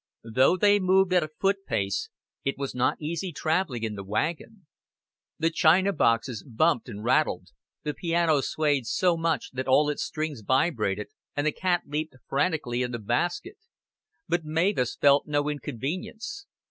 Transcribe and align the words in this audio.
Though 0.23 0.57
they 0.57 0.79
moved 0.79 1.13
at 1.13 1.21
a 1.21 1.27
foot 1.39 1.57
pace, 1.67 2.09
it 2.43 2.57
was 2.57 2.73
not 2.73 2.99
easy 2.99 3.31
traveling 3.31 3.83
in 3.83 3.93
the 3.93 4.03
wagon; 4.03 4.65
the 5.37 5.51
china 5.51 5.93
boxes 5.93 6.41
bumped 6.43 6.89
and 6.89 7.03
rattled, 7.03 7.49
the 7.83 7.93
piano 7.93 8.41
swayed 8.41 8.87
so 8.87 9.15
much 9.15 9.51
that 9.51 9.67
all 9.67 9.91
its 9.91 10.01
strings 10.03 10.41
vibrated, 10.41 11.09
and 11.35 11.45
the 11.45 11.51
cat 11.51 11.83
leaped 11.85 12.15
frantically 12.27 12.81
in 12.81 12.89
the 12.89 12.97
basket; 12.97 13.57
but 14.27 14.43
Mavis 14.43 14.95
felt 14.95 15.27
no 15.27 15.47
inconvenience. 15.47 16.47